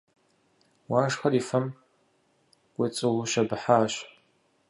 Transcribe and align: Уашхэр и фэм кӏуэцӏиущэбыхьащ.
Уашхэр 0.91 1.33
и 1.39 1.41
фэм 1.49 1.65
кӏуэцӏиущэбыхьащ. 2.75 3.93